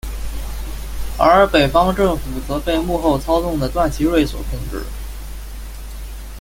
[1.19, 4.83] 而北方政府则被幕后操纵的段祺瑞所控制。